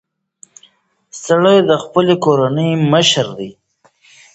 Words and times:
سړی 1.23 1.57
د 1.69 1.71
خپلې 1.83 2.15
کورنۍ 2.23 2.71
مشر 2.93 3.27
دی. 3.37 3.49